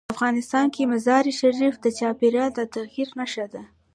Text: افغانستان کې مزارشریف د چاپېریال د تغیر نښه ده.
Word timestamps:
افغانستان 0.13 0.65
کې 0.73 0.89
مزارشریف 0.93 1.75
د 1.81 1.85
چاپېریال 1.99 2.51
د 2.55 2.59
تغیر 2.75 3.09
نښه 3.19 3.45
ده. 3.53 3.63